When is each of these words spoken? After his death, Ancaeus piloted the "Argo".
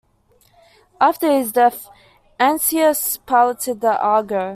After 0.99 1.31
his 1.31 1.51
death, 1.51 1.87
Ancaeus 2.39 3.19
piloted 3.27 3.81
the 3.81 4.01
"Argo". 4.01 4.49